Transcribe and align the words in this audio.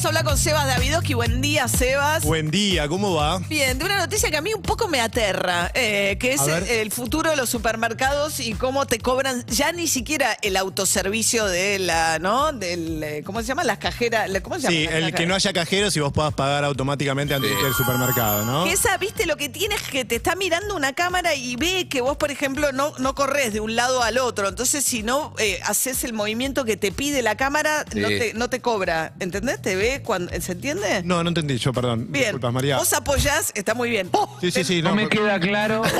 vamos 0.00 0.16
a 0.16 0.18
hablar 0.20 0.24
con 0.24 0.38
Sebas 0.38 0.66
Davidoski. 0.66 1.12
Buen 1.12 1.42
día, 1.42 1.68
Sebas. 1.68 2.24
Buen 2.24 2.50
día, 2.50 2.88
¿cómo 2.88 3.14
va? 3.16 3.38
Bien, 3.50 3.78
de 3.78 3.84
una 3.84 3.98
noticia 3.98 4.30
que 4.30 4.38
a 4.38 4.40
mí 4.40 4.54
un 4.54 4.62
poco 4.62 4.88
me 4.88 4.98
aterra, 4.98 5.70
eh, 5.74 6.16
que 6.18 6.32
es 6.32 6.46
el, 6.46 6.66
el 6.66 6.90
futuro 6.90 7.28
de 7.28 7.36
los 7.36 7.50
supermercados 7.50 8.40
y 8.40 8.54
cómo 8.54 8.86
te 8.86 8.98
cobran 8.98 9.44
ya 9.46 9.72
ni 9.72 9.86
siquiera 9.86 10.38
el 10.40 10.56
autoservicio 10.56 11.44
de 11.44 11.78
la, 11.80 12.18
¿no? 12.18 12.50
Del, 12.52 13.02
eh, 13.02 13.22
¿cómo 13.26 13.42
se 13.42 13.48
llama? 13.48 13.62
Las 13.62 13.76
cajeras, 13.76 14.30
¿cómo 14.40 14.56
se 14.56 14.62
llama? 14.62 14.74
Sí, 14.74 14.84
Las 14.84 14.94
el 14.94 15.14
que 15.14 15.26
no 15.26 15.34
haya 15.34 15.52
cajeros 15.52 15.94
y 15.94 16.00
vos 16.00 16.14
puedas 16.14 16.32
pagar 16.32 16.64
automáticamente 16.64 17.34
antes 17.34 17.50
del 17.50 17.74
supermercado, 17.74 18.46
¿no? 18.46 18.64
Que 18.64 18.72
esa, 18.72 18.96
viste, 18.96 19.26
lo 19.26 19.36
que 19.36 19.50
tienes 19.50 19.82
que 19.82 20.06
te 20.06 20.16
está 20.16 20.34
mirando 20.34 20.76
una 20.76 20.94
cámara 20.94 21.34
y 21.34 21.56
ve 21.56 21.88
que 21.90 22.00
vos, 22.00 22.16
por 22.16 22.30
ejemplo, 22.30 22.72
no, 22.72 22.94
no 22.96 23.14
corres 23.14 23.52
de 23.52 23.60
un 23.60 23.76
lado 23.76 24.02
al 24.02 24.16
otro. 24.16 24.48
Entonces, 24.48 24.82
si 24.82 25.02
no 25.02 25.34
eh, 25.38 25.60
haces 25.64 26.04
el 26.04 26.14
movimiento 26.14 26.64
que 26.64 26.78
te 26.78 26.90
pide 26.90 27.20
la 27.20 27.36
cámara, 27.36 27.84
no, 27.94 28.08
te, 28.08 28.32
no 28.32 28.48
te 28.48 28.62
cobra. 28.62 29.12
¿Entendés? 29.20 29.60
¿Te 29.60 29.76
ve 29.76 29.89
cuando. 29.98 30.32
¿Se 30.40 30.52
entiende? 30.52 31.02
No, 31.04 31.22
no 31.24 31.28
entendí 31.30 31.58
yo, 31.58 31.72
perdón. 31.72 32.06
Bien. 32.08 32.24
Disculpas, 32.26 32.52
María. 32.52 32.76
Vos 32.78 32.92
apoyás, 32.92 33.50
está 33.54 33.74
muy 33.74 33.90
bien. 33.90 34.10
Sí, 34.40 34.50
sí, 34.52 34.62
sí. 34.64 34.82
No, 34.82 34.94
me 34.94 35.08
queda 35.08 35.38
claro. 35.40 35.82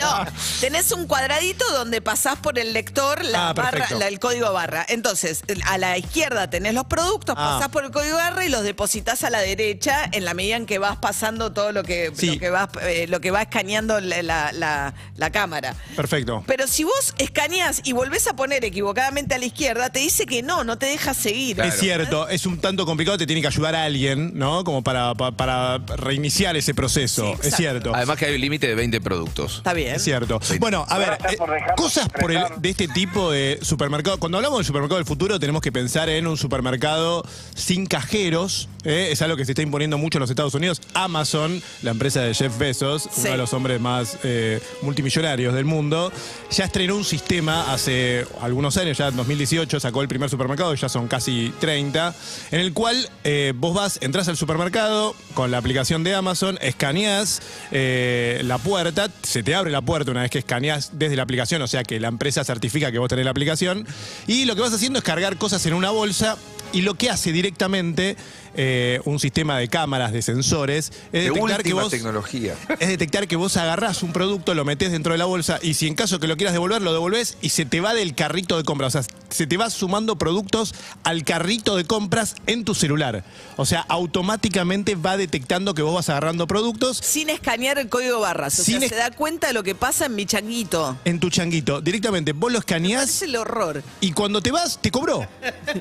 No, 0.00 0.24
tenés 0.60 0.92
un 0.92 1.06
cuadradito 1.06 1.64
donde 1.72 2.00
pasás 2.00 2.36
por 2.38 2.58
el 2.58 2.72
lector 2.72 3.24
la 3.24 3.50
Ah, 3.50 3.52
barra, 3.52 3.70
perfecto. 3.70 3.98
la- 3.98 4.08
el 4.08 4.18
código 4.18 4.52
barra. 4.52 4.84
Entonces, 4.88 5.42
a 5.66 5.78
la 5.78 5.96
izquierda 5.98 6.48
tenés 6.50 6.74
los 6.74 6.84
productos, 6.86 7.34
Ah. 7.38 7.54
pasás 7.56 7.68
por 7.70 7.84
el 7.84 7.90
código 7.90 8.16
barra 8.16 8.44
y 8.44 8.48
los 8.48 8.62
depositas 8.62 9.22
a 9.24 9.30
la 9.30 9.40
derecha 9.40 10.08
en 10.12 10.24
la 10.24 10.34
medida 10.34 10.56
en 10.56 10.66
que 10.66 10.78
vas 10.78 10.96
pasando 10.96 11.52
todo 11.52 11.72
lo 11.72 11.82
que, 11.82 12.12
Sí. 12.14 12.32
lo 12.34 12.38
que, 12.40 12.50
vas, 12.50 12.68
eh, 12.82 13.06
lo 13.08 13.20
que 13.20 13.30
va 13.30 13.42
escaneando 13.42 14.00
la, 14.00 14.22
la- 14.22 14.52
la- 14.52 14.94
la 15.16 15.30
cámara. 15.30 15.74
Perfecto. 15.96 16.42
Pero 16.46 16.66
si 16.66 16.84
vos 16.84 17.14
escaneás 17.18 17.80
y 17.84 17.92
volvés 17.92 18.26
a 18.26 18.34
poner 18.36 18.64
equivocadamente 18.64 19.34
a 19.34 19.38
la 19.38 19.44
izquierda, 19.46 19.90
te 19.90 19.98
dice 20.00 20.26
que 20.26 20.42
no, 20.42 20.64
no 20.64 20.78
te 20.78 20.86
deja 20.86 21.14
seguir. 21.14 21.60
Es 21.60 21.78
cierto, 21.78 22.28
es 22.28 22.46
un 22.46 22.58
tanto 22.64 22.86
complicado, 22.86 23.18
te 23.18 23.26
tiene 23.26 23.42
que 23.42 23.46
ayudar 23.48 23.74
a 23.74 23.84
alguien, 23.84 24.32
¿no? 24.34 24.64
Como 24.64 24.82
para, 24.82 25.14
pa- 25.14 25.32
para 25.32 25.76
reiniciar 25.78 26.56
ese 26.56 26.72
proceso. 26.74 27.34
Sí, 27.42 27.48
es 27.48 27.56
cierto. 27.56 27.94
Además 27.94 28.16
que 28.16 28.24
hay 28.24 28.34
un 28.34 28.40
límite 28.40 28.66
de 28.66 28.74
20 28.74 29.00
productos. 29.02 29.58
Está 29.58 29.74
bien. 29.74 29.94
Es 29.94 30.02
cierto. 30.02 30.40
Bueno, 30.60 30.86
a 30.88 30.96
ver, 30.98 31.18
eh, 31.30 31.36
por 31.36 31.50
cosas 31.76 32.08
por 32.08 32.32
el- 32.32 32.42
de 32.58 32.70
este 32.70 32.88
tipo 32.88 33.30
de 33.30 33.58
supermercado. 33.60 34.18
Cuando 34.18 34.38
hablamos 34.38 34.60
del 34.60 34.64
supermercado 34.66 34.96
del 34.96 35.06
futuro, 35.06 35.38
tenemos 35.38 35.60
que 35.60 35.72
pensar 35.72 36.08
en 36.08 36.26
un 36.26 36.38
supermercado 36.38 37.22
sin 37.54 37.84
cajeros. 37.84 38.68
¿Eh? 38.84 39.08
Es 39.10 39.22
algo 39.22 39.36
que 39.36 39.44
se 39.44 39.52
está 39.52 39.62
imponiendo 39.62 39.98
mucho 39.98 40.18
en 40.18 40.20
los 40.20 40.30
Estados 40.30 40.54
Unidos. 40.54 40.80
Amazon, 40.94 41.62
la 41.82 41.90
empresa 41.90 42.20
de 42.22 42.34
Jeff 42.34 42.56
Bezos, 42.58 43.08
uno 43.16 43.30
de 43.30 43.36
los 43.36 43.52
hombres 43.52 43.80
más 43.80 44.18
eh, 44.22 44.60
multimillonarios 44.82 45.54
del 45.54 45.64
mundo, 45.64 46.12
ya 46.50 46.64
estrenó 46.64 46.96
un 46.96 47.04
sistema 47.04 47.72
hace 47.72 48.26
algunos 48.40 48.76
años, 48.76 48.98
ya 48.98 49.08
en 49.08 49.16
2018 49.16 49.80
sacó 49.80 50.02
el 50.02 50.08
primer 50.08 50.30
supermercado, 50.30 50.74
ya 50.74 50.88
son 50.88 51.08
casi 51.08 51.52
30, 51.60 52.14
en 52.50 52.60
el 52.60 52.72
cual 52.72 53.08
eh, 53.24 53.52
vos 53.56 53.74
vas, 53.74 53.98
entras 54.02 54.28
al 54.28 54.36
supermercado 54.36 55.14
con 55.34 55.50
la 55.50 55.58
aplicación 55.58 56.04
de 56.04 56.14
Amazon, 56.14 56.58
escaneás 56.60 57.42
la 57.70 58.58
puerta, 58.58 59.10
se 59.22 59.42
te 59.42 59.54
abre 59.54 59.70
la 59.70 59.82
puerta 59.82 60.10
una 60.10 60.22
vez 60.22 60.30
que 60.30 60.38
escaneás 60.38 60.90
desde 60.94 61.16
la 61.16 61.22
aplicación, 61.22 61.60
o 61.62 61.66
sea 61.66 61.82
que 61.82 61.98
la 62.00 62.08
empresa 62.08 62.44
certifica 62.44 62.92
que 62.92 62.98
vos 62.98 63.08
tenés 63.08 63.24
la 63.24 63.30
aplicación, 63.30 63.86
y 64.26 64.44
lo 64.44 64.54
que 64.54 64.60
vas 64.60 64.72
haciendo 64.72 64.98
es 64.98 65.04
cargar 65.04 65.36
cosas 65.36 65.64
en 65.66 65.74
una 65.74 65.90
bolsa 65.90 66.36
y 66.72 66.82
lo 66.82 66.94
que 66.94 67.10
hace 67.10 67.32
directamente 67.32 68.16
eh, 68.56 69.00
un 69.04 69.18
sistema 69.18 69.58
de 69.58 69.68
cámaras, 69.68 70.12
de 70.12 70.22
sensores, 70.22 70.92
es 71.12 71.12
De 71.12 71.20
detectar 71.30 71.62
que 71.64 71.72
vos 71.72 71.90
tecnología. 71.90 72.54
es 72.78 72.88
detectar 72.88 73.26
que 73.26 73.34
vos 73.36 73.56
agarrás 73.56 74.02
un 74.04 74.12
producto, 74.12 74.54
lo 74.54 74.64
metés 74.64 74.92
dentro 74.92 75.12
de 75.12 75.18
la 75.18 75.24
bolsa 75.24 75.58
y 75.62 75.74
si 75.74 75.86
en 75.88 75.94
caso 75.94 76.20
que 76.20 76.26
lo 76.28 76.36
quieras 76.36 76.52
devolver, 76.52 76.80
lo 76.82 76.92
devolvés 76.92 77.36
y 77.40 77.48
se 77.50 77.64
te 77.64 77.80
va 77.80 77.94
del 77.94 78.14
carrito 78.14 78.56
de 78.56 78.62
compras. 78.64 78.94
O 78.94 79.02
sea, 79.02 79.14
se 79.30 79.46
te 79.48 79.56
va 79.56 79.70
sumando 79.70 80.16
productos 80.16 80.74
al 81.02 81.24
carrito 81.24 81.76
de 81.76 81.84
compras 81.84 82.36
en 82.46 82.64
tu 82.64 82.74
celular. 82.76 83.24
O 83.56 83.66
sea, 83.66 83.84
automáticamente 83.88 84.94
va 84.94 85.16
detectando 85.16 85.74
que 85.74 85.82
vos 85.82 85.94
vas 85.94 86.08
agarrando 86.08 86.46
productos 86.46 86.98
Sin 86.98 87.30
escanear 87.30 87.78
el 87.78 87.88
código 87.88 88.20
barras. 88.20 88.58
O 88.60 88.62
Sin 88.64 88.78
sea, 88.78 88.86
es- 88.86 88.90
se 88.90 88.96
da 88.96 89.10
cuenta 89.10 89.48
de 89.48 89.52
lo 89.52 89.62
que 89.64 89.74
pasa 89.74 90.06
en 90.06 90.14
mi 90.14 90.26
changuito. 90.26 90.96
en 91.04 91.18
tu 91.20 91.28
changuito. 91.30 91.80
Directamente 91.80 92.32
vos 92.32 92.52
lo 92.52 92.58
Es 92.58 92.62
escaneás 92.64 93.22
el 93.22 93.36
horror. 93.36 93.82
y 94.00 94.12
cuando 94.12 94.40
te 94.40 94.52
vas, 94.52 94.78
te 94.80 94.90
cobró. 94.90 95.26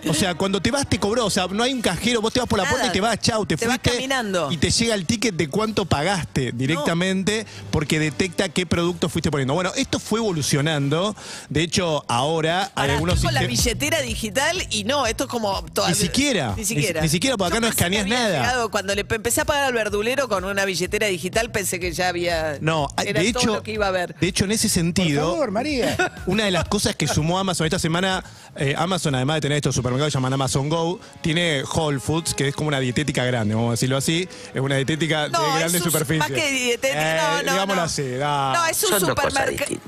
O 0.07 0.13
sea, 0.13 0.35
cuando 0.35 0.61
te 0.61 0.71
vas, 0.71 0.82
te 0.87 0.99
cobró. 0.99 1.25
O 1.25 1.29
sea, 1.29 1.47
no 1.47 1.63
hay 1.63 1.73
un 1.73 1.81
cajero, 1.81 2.21
vos 2.21 2.31
te 2.33 2.39
vas 2.39 2.47
por 2.49 2.57
la 2.59 2.63
Nada. 2.65 2.75
puerta 2.75 2.89
y 2.89 2.93
te 2.93 3.01
vas, 3.01 3.19
chau, 3.19 3.45
te, 3.45 3.55
Te 3.57 3.65
vas 3.67 3.77
fuiste. 3.77 3.91
caminando. 3.97 4.51
Y 4.51 4.57
te 4.57 4.69
llega 4.71 4.95
el 4.95 5.05
ticket 5.05 5.35
de 5.35 5.47
cuánto 5.49 5.85
pagaste 5.85 6.51
directamente 6.51 7.45
porque 7.71 7.99
detecta 7.99 8.49
qué 8.49 8.65
producto 8.65 9.09
fuiste 9.09 9.31
poniendo. 9.31 9.53
Bueno, 9.53 9.71
esto 9.75 9.99
fue 9.99 10.19
evolucionando. 10.19 11.15
De 11.49 11.61
hecho, 11.61 12.03
ahora 12.07 12.63
hay 12.75 12.83
Ahora, 12.83 12.93
algunos 12.93 13.21
con 13.21 13.33
la 13.33 13.43
billetera 13.43 14.01
digital 14.01 14.65
y 14.69 14.83
no, 14.83 15.05
esto 15.07 15.23
es 15.25 15.29
como 15.29 15.63
todavía. 15.65 15.95
Ni 15.95 16.01
siquiera. 16.01 16.53
Ni 16.57 16.65
siquiera. 16.65 17.01
Ni- 17.01 17.05
ni 17.07 17.09
siquiera, 17.09 17.37
porque 17.37 17.57
acá 17.57 17.67
Yo 17.67 17.71
no 17.71 17.85
había 17.85 18.03
nada. 18.05 18.29
llegado- 18.41 18.71
cuando 18.71 18.93
le 18.95 19.05
empecé 19.07 19.41
a 19.41 19.45
pagar 19.45 19.63
al 19.65 19.73
verdulero 19.73 20.27
con 20.27 20.43
una 20.43 20.65
billetera 20.65 21.07
digital, 21.07 21.51
pensé 21.51 21.79
que 21.79 21.91
ya 21.91 22.07
había. 22.09 22.57
No, 22.61 22.87
era 23.05 23.21
de 23.21 23.31
todo 23.33 23.41
hecho, 23.43 23.53
lo 23.55 23.63
que 23.63 23.73
iba 23.73 23.85
a 23.85 23.89
haber. 23.89 24.15
de 24.15 24.27
hecho, 24.27 24.45
en 24.45 24.51
ese 24.51 24.69
sentido, 24.69 25.37
María. 25.51 25.95
Una 26.25 26.45
de 26.45 26.51
las 26.51 26.65
cosas 26.67 26.95
que 26.95 27.07
sumó 27.07 27.39
Amazon 27.39 27.65
esta 27.65 27.79
semana, 27.79 28.23
eh, 28.55 28.73
Amazon, 28.77 29.15
además 29.15 29.35
de 29.37 29.41
tener 29.41 29.55
estos 29.57 29.75
supermercados 29.75 30.11
que 30.11 30.17
llaman 30.17 30.33
Amazon 30.33 30.62
Go, 30.69 30.99
tiene 31.21 31.63
Whole 31.63 31.99
Foods, 31.99 32.33
que 32.33 32.47
es 32.49 32.55
como 32.55 32.67
una 32.69 32.79
dietética 32.79 33.23
grande, 33.25 33.55
vamos 33.55 33.69
a 33.69 33.71
decirlo 33.71 33.97
así. 33.97 34.27
Es 34.53 34.61
una 34.61 34.75
dietética 34.75 35.27
No, 35.29 35.41
de 35.41 35.59
grande 35.59 35.77
es 35.77 35.85
un, 35.85 35.91
superficie. 35.91 36.19
más 36.19 36.31
que 36.31 36.51
dietética, 36.51 37.15
Eh, 37.15 37.21
no, 37.21 37.43
no, 37.43 37.51
Digámoslo 37.53 37.81
no. 37.81 37.87
así. 37.87 38.09
da. 38.11 38.53
No, 38.53 38.65
es 38.65 38.83
un. 38.83 38.93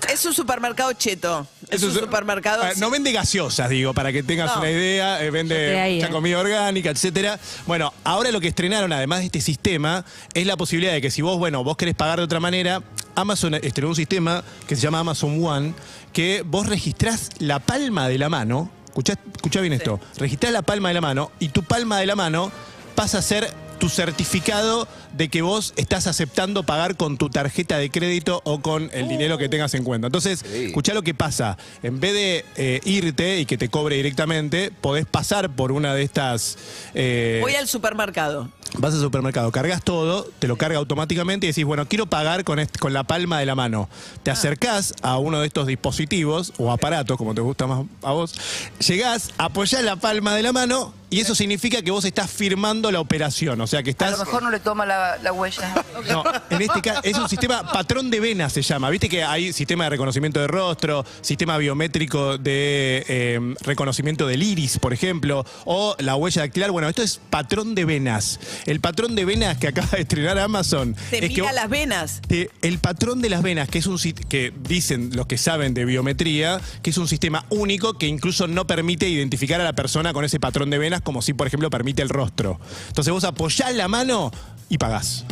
Es 0.09 0.25
un 0.25 0.34
supermercado 0.34 0.94
cheto. 0.94 1.47
Es, 1.69 1.81
un 1.84 1.94
su- 1.94 2.00
supermercado. 2.00 2.64
Eh, 2.68 2.74
No 2.78 2.90
vende 2.90 3.12
gaseosas, 3.12 3.69
digo, 3.69 3.94
para 3.94 4.12
que 4.12 4.24
tengas 4.24 4.53
No. 4.53 4.62
una 4.62 4.69
idea. 4.72 5.24
eh, 5.24 5.31
vende 5.31 5.80
ahí, 5.80 5.96
mucha 5.96 6.08
eh. 6.08 6.12
comida 6.12 6.40
orgánica, 6.40 6.90
etcétera. 6.90 7.40
Bueno, 7.66 7.94
ahora 8.03 8.31
lo 8.31 8.40
que 8.41 8.47
estrenaron, 8.50 8.91
además 8.94 9.19
de 9.19 9.25
este 9.25 9.41
sistema, 9.41 10.06
es 10.34 10.46
la 10.46 10.58
posibilidad 10.58 10.94
de 10.94 11.02
que 11.02 11.12
si 11.12 11.22
vos, 11.22 11.38
bueno, 11.38 11.64
vos 11.64 11.78
querés 11.78 11.96
pagar 11.96 12.19
de 12.19 12.24
otra 12.25 12.40
manera, 12.40 12.81
Amazon 13.16 13.56
estrenó 13.56 13.90
un 13.90 13.96
sistema 13.96 14.44
que 14.68 14.75
se 14.75 14.81
llama 14.81 15.00
Amazon 15.00 15.44
One, 15.44 15.74
que 16.14 16.44
vos 16.46 16.68
registrás 16.68 17.30
la 17.40 17.59
palma 17.59 18.08
de 18.08 18.18
la 18.18 18.30
mano. 18.30 18.69
Escuchá, 18.96 19.20
escuchá 19.36 19.60
bien 19.60 19.74
esto. 19.74 20.00
Registrás 20.18 20.54
la 20.54 20.62
palma 20.62 20.88
de 20.88 20.94
la 20.94 21.02
mano 21.02 21.30
y 21.40 21.50
tu 21.50 21.64
palma 21.64 22.00
de 22.00 22.06
la 22.06 22.16
mano 22.16 22.50
pasa 22.96 23.18
a 23.18 23.22
ser 23.22 23.54
tu 23.85 23.90
certificado 23.90 24.88
de 25.13 25.29
que 25.29 25.44
vos 25.44 25.75
estás 25.78 26.07
aceptando 26.07 26.63
pagar 26.63 26.97
con 26.97 27.19
tu 27.19 27.29
tarjeta 27.29 27.78
de 27.78 27.91
crédito 27.91 28.41
o 28.44 28.59
con 28.59 28.90
el 28.94 29.07
dinero 29.07 29.38
que 29.38 29.47
tengas 29.47 29.75
en 29.75 29.84
cuenta. 29.84 30.07
Entonces, 30.07 30.40
Sí. 30.44 30.66
escuchá 30.66 30.96
lo 30.96 31.03
que 31.03 31.13
pasa. 31.13 31.56
En 31.84 32.00
vez 32.00 32.13
de 32.13 32.46
eh, 32.57 32.81
irte 32.84 33.40
y 33.40 33.46
que 33.46 33.59
te 33.59 33.69
cobre 33.69 33.97
directamente, 33.97 34.72
podés 34.81 35.06
pasar 35.06 35.51
por 35.51 35.72
una 35.72 35.94
de 35.94 36.01
estas... 36.01 36.57
eh, 36.96 37.38
Voy 37.44 37.53
al 37.53 37.68
supermercado. 37.68 38.50
Vas 38.79 38.96
al 38.96 39.00
supermercado, 39.01 39.51
cargas 39.51 39.84
todo, 39.84 40.28
te 40.40 40.47
lo 40.47 40.57
carga 40.57 40.79
automáticamente 40.79 41.46
y 41.46 41.50
decís, 41.52 41.63
bueno, 41.63 41.88
quiero 41.88 42.07
pagar 42.07 42.44
con, 42.44 42.59
con 42.79 42.91
la 42.91 43.03
palma 43.03 43.40
de 43.40 43.46
la 43.46 43.53
mano. 43.53 43.88
Te 44.23 44.31
acercás 44.31 44.96
a 45.03 45.17
uno 45.19 45.40
de 45.41 45.47
estos 45.47 45.67
dispositivos 45.67 46.53
o 46.57 46.72
aparatos, 46.72 47.17
como 47.17 47.35
te 47.35 47.41
gusta 47.41 47.67
más 47.67 47.85
a 48.02 48.12
vos, 48.13 48.34
llegás, 48.85 49.29
apoyás 49.38 49.84
la 49.84 49.96
palma 49.96 50.35
de 50.35 50.41
la 50.41 50.52
mano 50.52 50.91
y 51.10 51.20
eso 51.20 51.36
significa 51.36 51.82
que 51.82 51.92
vos 51.92 52.04
estás 52.06 52.30
firmando 52.30 52.92
la 52.92 53.00
operación. 53.00 53.60
O 53.62 53.68
sea 53.68 53.84
que 53.84 53.90
A 53.90 53.92
estás. 53.92 54.12
lo 54.12 54.26
mejor 54.26 54.44
no 54.44 54.50
le 54.52 54.60
toma 54.60 54.86
la, 54.86 55.18
la 55.22 55.32
huella. 55.32 55.74
No, 56.10 56.24
en 56.50 56.62
este 56.62 56.82
caso 56.82 57.00
es 57.04 57.18
un 57.18 57.28
sistema 57.30 57.72
patrón 57.72 58.12
de 58.12 58.20
venas 58.20 58.52
se 58.54 58.62
llama. 58.62 58.90
Viste 58.90 59.08
que 59.10 59.24
hay 59.24 59.54
sistema 59.54 59.86
de 59.86 59.92
reconocimiento 59.92 60.40
de 60.42 60.48
rostro, 60.48 61.06
sistema 61.22 61.58
biométrico 61.58 62.38
de 62.38 63.04
eh, 63.08 63.56
reconocimiento 63.62 64.28
del 64.28 64.44
iris, 64.44 64.78
por 64.78 64.94
ejemplo, 64.94 65.46
o 65.64 65.96
la 66.00 66.16
huella 66.16 66.42
dactilar. 66.42 66.72
Bueno, 66.72 66.90
esto 66.90 67.02
es 67.02 67.20
patrón 67.30 67.76
de 67.76 67.86
venas. 67.86 68.40
El 68.66 68.82
patrón 68.82 69.16
de 69.16 69.26
venas 69.26 69.58
que 69.58 69.68
acaba 69.70 69.88
de 69.94 70.02
estrenar 70.02 70.38
Amazon 70.38 70.96
Te 71.10 71.26
es 71.26 71.32
que 71.34 71.42
mira 71.42 71.54
las 71.54 71.70
venas. 71.70 72.22
te- 72.28 72.50
el 72.62 72.78
patrón 72.80 73.22
de 73.22 73.30
las 73.30 73.42
venas, 73.42 73.70
que 73.70 73.80
es 73.80 73.88
un 73.88 73.98
que 74.30 74.54
dicen 74.68 75.12
los 75.16 75.26
que 75.26 75.38
saben 75.38 75.74
de 75.74 75.86
biometría, 75.86 76.59
que 76.84 76.90
es 76.90 76.97
un 76.97 77.08
sistema 77.08 77.46
único 77.50 77.94
que 77.97 78.08
incluso 78.08 78.46
no 78.47 78.68
permite 78.68 79.08
identificar 79.08 79.62
a 79.62 79.64
la 79.64 79.74
persona 79.74 80.12
con 80.14 80.26
ese 80.26 80.40
patrón 80.40 80.70
de 80.70 80.78
venas, 80.78 80.95
como 81.02 81.22
si, 81.22 81.34
por 81.34 81.47
ejemplo, 81.47 81.70
permite 81.70 82.02
el 82.02 82.09
rostro. 82.09 82.59
Entonces 82.88 83.14
vos 83.14 83.24
apoyás 83.24 83.74
la 83.76 83.88
mano 83.88 84.32
y 84.70 84.78
pagás. 84.78 85.26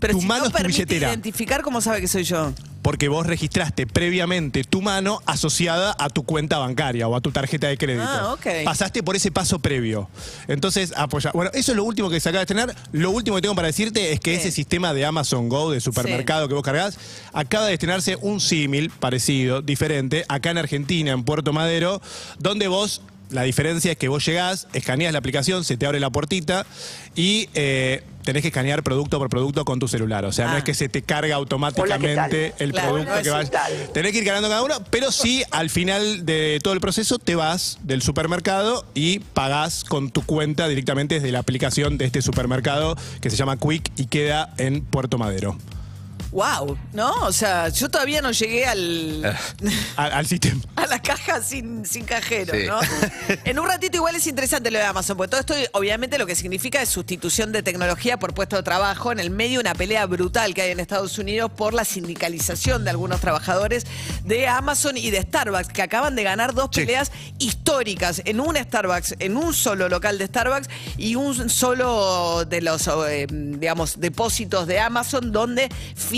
Pero 0.00 0.14
Tu 0.14 0.20
si 0.20 0.26
mano 0.26 0.40
no 0.44 0.50
es 0.50 0.56
tu 0.56 0.66
billetera. 0.66 1.08
identificar, 1.10 1.62
¿cómo 1.62 1.80
sabe 1.80 2.00
que 2.00 2.08
soy 2.08 2.24
yo? 2.24 2.52
Porque 2.82 3.06
vos 3.06 3.24
registraste 3.24 3.86
previamente 3.86 4.64
tu 4.64 4.82
mano 4.82 5.20
asociada 5.26 5.94
a 5.96 6.08
tu 6.10 6.24
cuenta 6.24 6.58
bancaria 6.58 7.06
o 7.06 7.14
a 7.14 7.20
tu 7.20 7.30
tarjeta 7.30 7.68
de 7.68 7.78
crédito. 7.78 8.04
Ah, 8.04 8.32
ok. 8.32 8.64
Pasaste 8.64 9.04
por 9.04 9.14
ese 9.14 9.30
paso 9.30 9.60
previo. 9.60 10.10
Entonces, 10.48 10.92
apoya. 10.96 11.30
Bueno, 11.32 11.52
eso 11.54 11.70
es 11.70 11.76
lo 11.76 11.84
último 11.84 12.10
que 12.10 12.18
se 12.18 12.30
acaba 12.30 12.40
de 12.40 12.52
estrenar. 12.52 12.74
Lo 12.90 13.12
último 13.12 13.36
que 13.36 13.42
tengo 13.42 13.54
para 13.54 13.68
decirte 13.68 14.10
es 14.10 14.18
que 14.18 14.34
Sí. 14.34 14.40
ese 14.40 14.50
sistema 14.50 14.92
de 14.92 15.04
Amazon 15.06 15.48
Go, 15.48 15.70
de 15.70 15.80
supermercado 15.80 16.48
que 16.48 16.54
vos 16.54 16.64
cargas, 16.64 16.98
acaba 17.32 17.66
de 17.66 17.74
estrenarse 17.74 18.18
un 18.20 18.40
símil 18.40 18.90
parecido, 18.90 19.62
diferente, 19.62 20.24
acá 20.28 20.50
en 20.50 20.58
Argentina, 20.58 21.12
en 21.12 21.22
Puerto 21.22 21.52
Madero, 21.52 22.02
donde 22.40 22.66
vos 22.66 23.02
la 23.32 23.42
diferencia 23.42 23.92
es 23.92 23.98
que 23.98 24.08
vos 24.08 24.24
llegás, 24.24 24.66
escaneas 24.72 25.12
la 25.12 25.18
aplicación, 25.18 25.64
se 25.64 25.76
te 25.76 25.86
abre 25.86 26.00
la 26.00 26.10
puertita 26.10 26.66
y 27.14 27.48
eh, 27.54 28.02
tenés 28.24 28.42
que 28.42 28.48
escanear 28.48 28.82
producto 28.82 29.18
por 29.18 29.28
producto 29.28 29.64
con 29.64 29.78
tu 29.78 29.88
celular. 29.88 30.24
O 30.24 30.32
sea, 30.32 30.46
no 30.46 30.52
Ah. 30.54 30.58
es 30.58 30.64
que 30.64 30.74
se 30.74 30.88
te 30.88 31.02
carga 31.02 31.34
automáticamente 31.34 32.54
el 32.58 32.72
Claro, 32.72 32.90
producto 32.92 33.14
no 33.16 33.22
que 33.22 33.30
vas. 33.30 33.50
Tenés 33.92 34.12
que 34.12 34.18
ir 34.18 34.24
cargando 34.24 34.48
cada 34.48 34.62
uno, 34.62 34.74
pero 34.90 35.10
sí 35.10 35.42
al 35.50 35.70
final 35.70 36.24
de 36.24 36.60
todo 36.62 36.74
el 36.74 36.80
proceso 36.80 37.18
te 37.18 37.34
vas 37.34 37.78
del 37.82 38.02
supermercado 38.02 38.84
y 38.94 39.18
pagás 39.20 39.84
con 39.84 40.10
tu 40.10 40.22
cuenta 40.24 40.68
directamente 40.68 41.16
desde 41.16 41.32
la 41.32 41.40
aplicación 41.40 41.98
de 41.98 42.04
este 42.04 42.22
supermercado 42.22 42.96
que 43.20 43.30
se 43.30 43.36
llama 43.36 43.56
Quick 43.56 43.90
y 43.96 44.06
queda 44.06 44.54
en 44.58 44.82
Puerto 44.82 45.18
Madero. 45.18 45.56
Wow, 46.32 46.78
¿no? 46.94 47.12
O 47.26 47.32
sea, 47.32 47.68
yo 47.68 47.90
todavía 47.90 48.22
no 48.22 48.30
llegué 48.32 48.64
al, 48.64 49.22
Al, 49.96 50.12
al 50.12 50.26
sistema. 50.26 50.60
a 50.76 50.86
la 50.86 51.00
caja 51.00 51.42
sin, 51.42 51.84
sin 51.86 52.04
cajero, 52.04 52.54
Sí. 52.54 52.66
¿no? 52.66 52.80
En 53.44 53.58
un 53.58 53.66
ratito 53.68 53.96
igual 53.98 54.16
es 54.16 54.26
interesante 54.26 54.70
lo 54.70 54.78
de 54.78 54.84
Amazon, 54.84 55.16
porque 55.16 55.30
todo 55.30 55.40
esto 55.40 55.54
obviamente 55.78 56.16
lo 56.18 56.26
que 56.26 56.34
significa 56.34 56.80
es 56.82 56.88
sustitución 56.88 57.52
de 57.52 57.62
tecnología 57.62 58.18
por 58.18 58.32
puesto 58.34 58.56
de 58.56 58.62
trabajo 58.62 59.12
en 59.12 59.20
el 59.20 59.30
medio 59.30 59.58
de 59.58 59.60
una 59.70 59.74
pelea 59.74 60.06
brutal 60.06 60.54
que 60.54 60.62
hay 60.62 60.70
en 60.70 60.80
Estados 60.80 61.18
Unidos 61.18 61.50
por 61.54 61.74
la 61.74 61.84
sindicalización 61.84 62.84
de 62.84 62.90
algunos 62.90 63.20
trabajadores 63.20 63.84
de 64.24 64.48
Amazon 64.48 64.96
y 64.96 65.10
de 65.10 65.20
Starbucks, 65.22 65.68
que 65.68 65.82
acaban 65.82 66.16
de 66.16 66.22
ganar 66.22 66.54
dos 66.54 66.70
Sí. 66.72 66.80
peleas 66.80 67.12
históricas 67.38 68.22
en 68.24 68.40
un 68.40 68.56
Starbucks, 68.56 69.16
en 69.18 69.36
un 69.36 69.52
solo 69.52 69.88
local 69.90 70.16
de 70.18 70.26
Starbucks 70.26 70.68
y 70.96 71.14
un 71.14 71.50
solo 71.50 72.44
de 72.46 72.62
los, 72.62 72.88
eh, 73.08 73.26
digamos, 73.30 74.00
depósitos 74.00 74.66
de 74.66 74.80
Amazon, 74.80 75.30
donde 75.32 75.68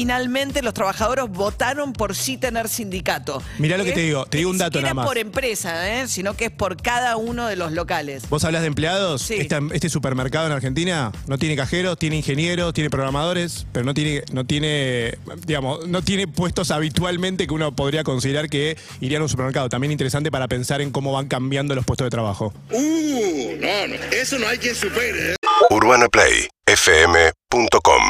finalmente 0.04 0.60
los 0.60 0.74
trabajadores 0.74 1.24
votaron 1.30 1.94
por 1.94 2.14
sí 2.14 2.36
tener 2.36 2.68
sindicato. 2.68 3.42
Mirá 3.58 3.78
lo 3.78 3.84
que 3.84 3.92
te 3.92 4.00
digo, 4.02 4.26
te 4.26 4.36
digo 4.36 4.50
un 4.50 4.58
dato 4.58 4.78
nada 4.82 4.92
más. 4.92 5.06
por 5.06 5.16
empresa, 5.16 5.90
¿eh? 6.02 6.08
sino 6.08 6.34
que 6.34 6.44
es 6.44 6.50
por 6.50 6.76
cada 6.76 7.16
uno 7.16 7.46
de 7.46 7.56
los 7.56 7.72
locales. 7.72 8.28
Vos 8.28 8.44
hablas 8.44 8.60
de 8.60 8.66
empleados. 8.68 9.22
Sí. 9.22 9.36
Esta- 9.38 9.62
este 9.72 9.88
supermercado 9.88 10.44
en 10.46 10.52
Argentina 10.52 11.10
no 11.26 11.38
tiene 11.38 11.56
cajeros, 11.56 11.98
tiene 11.98 12.16
ingenieros, 12.16 12.74
tiene 12.74 12.90
programadores, 12.90 13.66
pero 13.72 13.86
no 13.86 13.94
tiene, 13.94 14.24
no 14.30 14.44
tiene, 14.44 15.16
digamos, 15.46 15.88
no 15.88 16.02
tiene 16.02 16.28
puestos 16.28 16.70
habitualmente 16.70 17.46
que 17.46 17.54
uno 17.54 17.74
podría 17.74 18.04
considerar 18.04 18.50
que 18.50 18.76
irían 19.00 19.22
a 19.22 19.24
un 19.24 19.30
supermercado. 19.30 19.70
También 19.70 19.90
interesante 19.90 20.30
para 20.30 20.48
pensar 20.48 20.82
en 20.82 20.90
cómo 20.90 21.12
van 21.12 21.28
cambiando 21.28 21.74
los 21.74 21.86
puestos 21.86 22.04
de 22.04 22.10
trabajo. 22.10 22.52
Uh, 22.70 23.56
no, 23.58 23.86
no, 23.88 23.94
eso 24.12 24.38
no 24.38 24.48
hay 24.48 24.58
quien 24.58 24.74
supere. 24.74 25.32
¿eh? 25.32 25.36
UrbanaPlayFM.com 25.70 28.02